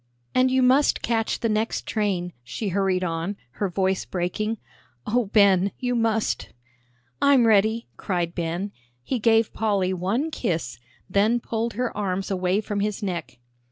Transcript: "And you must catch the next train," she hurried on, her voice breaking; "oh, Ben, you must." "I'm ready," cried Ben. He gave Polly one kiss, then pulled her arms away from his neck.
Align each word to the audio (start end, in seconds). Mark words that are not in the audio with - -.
"And 0.33 0.49
you 0.49 0.63
must 0.63 1.03
catch 1.03 1.41
the 1.41 1.47
next 1.47 1.85
train," 1.85 2.33
she 2.43 2.69
hurried 2.69 3.03
on, 3.03 3.35
her 3.61 3.69
voice 3.69 4.03
breaking; 4.03 4.57
"oh, 5.05 5.25
Ben, 5.27 5.71
you 5.77 5.93
must." 5.93 6.49
"I'm 7.21 7.45
ready," 7.45 7.85
cried 7.97 8.33
Ben. 8.33 8.71
He 9.03 9.19
gave 9.19 9.53
Polly 9.53 9.93
one 9.93 10.31
kiss, 10.31 10.79
then 11.07 11.39
pulled 11.39 11.73
her 11.73 11.95
arms 11.95 12.31
away 12.31 12.61
from 12.61 12.79
his 12.79 13.03
neck. 13.03 13.37